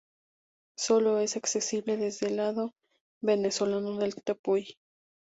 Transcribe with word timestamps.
Solo 0.79 1.19
es 1.19 1.37
accesible 1.37 1.95
desde 1.95 2.25
el 2.29 2.37
lado 2.37 2.73
venezolano 3.21 3.97
del 3.99 4.15
Tepuy. 4.15 4.79